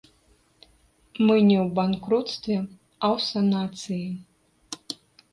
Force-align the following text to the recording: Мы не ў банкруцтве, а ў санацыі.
Мы 1.25 1.35
не 1.49 1.57
ў 1.63 1.65
банкруцтве, 1.79 2.57
а 2.59 3.05
ў 3.15 3.17
санацыі. 3.27 4.07